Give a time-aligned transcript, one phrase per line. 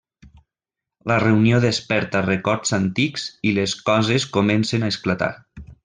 [1.11, 5.31] La reunió desperta records antics i les coses comencen a esclatar.